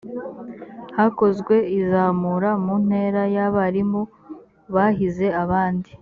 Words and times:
hakozwe 0.97 1.55
izamura 1.79 2.49
mu 2.63 2.75
ntera 2.85 3.23
y’abarimu 3.35 4.01
bahize 4.73 5.27
abandi 5.43 5.89